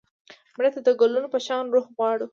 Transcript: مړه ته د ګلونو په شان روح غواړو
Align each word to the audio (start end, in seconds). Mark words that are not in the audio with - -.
مړه 0.57 0.69
ته 0.75 0.79
د 0.83 0.89
ګلونو 0.99 1.27
په 1.33 1.39
شان 1.45 1.63
روح 1.73 1.85
غواړو 1.95 2.27